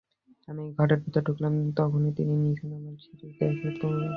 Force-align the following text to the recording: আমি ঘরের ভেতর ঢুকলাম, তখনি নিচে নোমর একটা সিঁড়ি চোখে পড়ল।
আমি 0.47 0.63
ঘরের 0.77 0.99
ভেতর 1.03 1.21
ঢুকলাম, 1.27 1.53
তখনি 1.77 2.09
নিচে 2.43 2.63
নোমর 2.63 2.93
একটা 2.93 3.03
সিঁড়ি 3.03 3.27
চোখে 3.31 3.69
পড়ল। 3.81 4.01